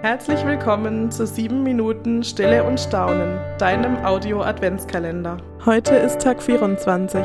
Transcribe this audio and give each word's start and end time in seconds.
Herzlich 0.00 0.46
willkommen 0.46 1.10
zu 1.10 1.26
7 1.26 1.64
Minuten 1.64 2.22
Stille 2.22 2.62
und 2.62 2.78
Staunen, 2.78 3.36
deinem 3.58 3.96
Audio-Adventskalender. 4.04 5.38
Heute 5.66 5.96
ist 5.96 6.20
Tag 6.20 6.40
24. 6.40 7.20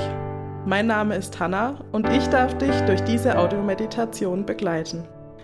Mein 0.65 0.87
Name 0.87 1.15
ist 1.15 1.39
Hanna 1.39 1.75
und 1.91 2.09
ich 2.09 2.27
darf 2.29 2.57
dich 2.57 2.75
durch 2.87 3.03
diese 3.03 3.37
Audiomeditation 3.37 4.43
begleiten. 4.43 5.03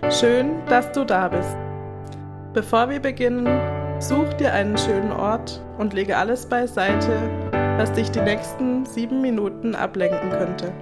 Schön, 0.09 0.65
dass 0.69 0.91
du 0.91 1.05
da 1.05 1.27
bist. 1.27 1.55
Bevor 2.53 2.89
wir 2.89 2.99
beginnen, 2.99 3.47
such 3.99 4.33
dir 4.33 4.51
einen 4.51 4.75
schönen 4.75 5.11
Ort 5.11 5.63
und 5.77 5.93
lege 5.93 6.17
alles 6.17 6.47
beiseite, 6.47 7.11
was 7.77 7.91
dich 7.91 8.09
die 8.09 8.21
nächsten 8.21 8.87
sieben 8.87 9.21
Minuten 9.21 9.75
ablenken 9.75 10.31
könnte. 10.31 10.73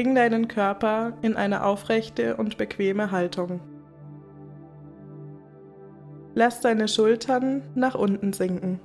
Bring 0.00 0.14
deinen 0.14 0.48
Körper 0.48 1.12
in 1.20 1.36
eine 1.36 1.62
aufrechte 1.62 2.38
und 2.38 2.56
bequeme 2.56 3.10
Haltung. 3.10 3.60
Lass 6.34 6.62
deine 6.62 6.88
Schultern 6.88 7.60
nach 7.74 7.94
unten 7.94 8.32
sinken. 8.32 8.80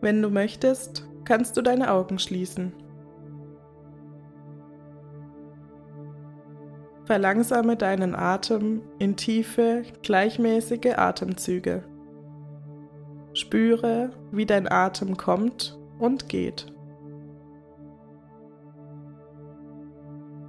Wenn 0.00 0.22
du 0.22 0.30
möchtest, 0.30 1.04
kannst 1.24 1.56
du 1.56 1.62
deine 1.62 1.90
Augen 1.90 2.20
schließen. 2.20 2.72
Verlangsame 7.06 7.74
deinen 7.74 8.14
Atem 8.14 8.82
in 9.00 9.16
tiefe, 9.16 9.82
gleichmäßige 10.04 10.96
Atemzüge. 10.96 11.82
Spüre, 13.32 14.10
wie 14.30 14.46
dein 14.46 14.70
Atem 14.70 15.16
kommt 15.16 15.77
und 15.98 16.28
geht. 16.28 16.66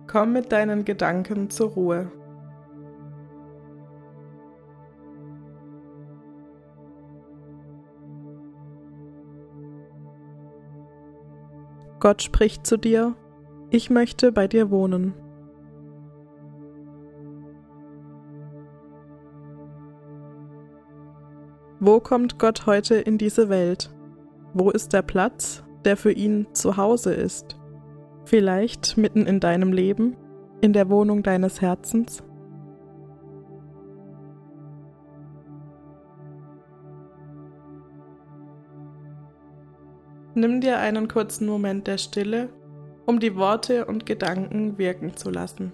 Komm 0.08 0.34
mit 0.34 0.52
deinen 0.52 0.86
Gedanken 0.86 1.50
zur 1.50 1.70
Ruhe. 1.70 2.12
Gott 12.00 12.22
spricht 12.22 12.66
zu 12.66 12.78
dir, 12.78 13.16
ich 13.72 13.90
möchte 13.90 14.32
bei 14.32 14.48
dir 14.48 14.72
wohnen. 14.72 15.14
Wo 21.82 22.00
kommt 22.00 22.40
Gott 22.40 22.66
heute 22.66 22.96
in 22.96 23.18
diese 23.18 23.50
Welt? 23.50 23.90
Wo 24.54 24.72
ist 24.72 24.94
der 24.94 25.04
Platz, 25.04 25.64
der 25.86 25.96
für 25.96 26.12
ihn 26.12 26.48
zu 26.54 26.76
Hause 26.76 27.14
ist? 27.14 27.56
Vielleicht 28.26 28.98
mitten 28.98 29.28
in 29.28 29.40
deinem 29.40 29.72
Leben, 29.72 30.16
in 30.62 30.74
der 30.74 30.90
Wohnung 30.90 31.22
deines 31.22 31.62
Herzens? 31.62 32.24
Nimm 40.34 40.62
dir 40.62 40.80
einen 40.80 41.08
kurzen 41.08 41.48
Moment 41.48 41.86
der 41.86 41.98
Stille, 41.98 42.50
um 43.06 43.20
die 43.20 43.36
Worte 43.36 43.86
und 43.86 44.06
Gedanken 44.06 44.78
wirken 44.78 45.16
zu 45.16 45.30
lassen. 45.30 45.74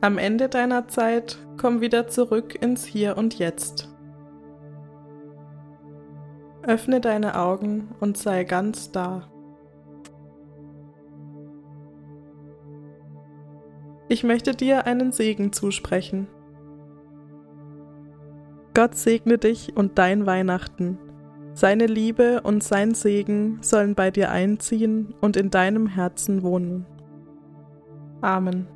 Am 0.00 0.18
Ende 0.18 0.48
deiner 0.48 0.88
Zeit 0.88 1.38
komm 1.56 1.80
wieder 1.80 2.06
zurück 2.08 2.60
ins 2.60 2.84
Hier 2.84 3.16
und 3.16 3.38
Jetzt. 3.38 3.88
Öffne 6.62 7.00
deine 7.00 7.38
Augen 7.38 7.88
und 8.00 8.18
sei 8.18 8.44
ganz 8.44 8.90
da. 8.90 9.30
Ich 14.08 14.22
möchte 14.22 14.52
dir 14.52 14.86
einen 14.86 15.12
Segen 15.12 15.52
zusprechen. 15.52 16.28
Gott 18.74 18.94
segne 18.94 19.38
dich 19.38 19.76
und 19.76 19.98
dein 19.98 20.26
Weihnachten. 20.26 20.98
Seine 21.54 21.86
Liebe 21.86 22.42
und 22.42 22.62
sein 22.62 22.94
Segen 22.94 23.58
sollen 23.62 23.94
bei 23.94 24.10
dir 24.10 24.30
einziehen 24.30 25.14
und 25.20 25.36
in 25.36 25.50
deinem 25.50 25.86
Herzen 25.86 26.42
wohnen. 26.42 26.84
Amen. 28.20 28.75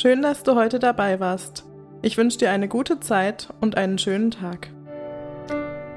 Schön, 0.00 0.22
dass 0.22 0.44
du 0.44 0.54
heute 0.54 0.78
dabei 0.78 1.18
warst. 1.18 1.64
Ich 2.02 2.16
wünsche 2.16 2.38
dir 2.38 2.52
eine 2.52 2.68
gute 2.68 3.00
Zeit 3.00 3.48
und 3.60 3.76
einen 3.76 3.98
schönen 3.98 4.30
Tag. 4.30 4.68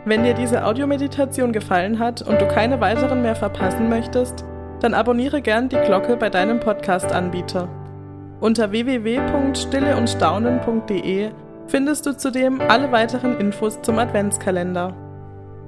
Wenn 0.05 0.23
dir 0.23 0.33
diese 0.33 0.65
Audiomeditation 0.65 1.53
gefallen 1.53 1.99
hat 1.99 2.23
und 2.23 2.41
du 2.41 2.47
keine 2.47 2.81
weiteren 2.81 3.21
mehr 3.21 3.35
verpassen 3.35 3.89
möchtest, 3.89 4.43
dann 4.79 4.95
abonniere 4.95 5.43
gern 5.43 5.69
die 5.69 5.75
Glocke 5.75 6.17
bei 6.17 6.31
deinem 6.31 6.59
Podcast-Anbieter. 6.59 7.69
Unter 8.39 8.71
www.stilleundstaunen.de 8.71 11.29
findest 11.67 12.07
du 12.07 12.17
zudem 12.17 12.59
alle 12.59 12.91
weiteren 12.91 13.39
Infos 13.39 13.83
zum 13.83 13.99
Adventskalender. 13.99 14.95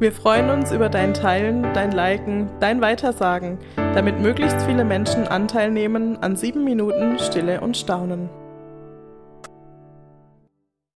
Wir 0.04 0.12
freuen 0.12 0.50
uns 0.50 0.74
über 0.74 0.90
dein 0.90 1.14
Teilen, 1.14 1.64
dein 1.74 1.94
Liken, 1.94 2.50
dein 2.60 2.82
Weitersagen, 2.82 3.58
damit 3.78 4.20
möglichst 4.20 4.62
viele 4.64 4.84
Menschen 4.84 5.30
Anteil 5.30 5.72
nehmen 5.72 6.22
an 6.22 6.36
sieben 6.36 6.66
Minuten 6.66 7.18
Stille 7.20 7.62
und 7.62 7.78
Staunen. 7.78 8.30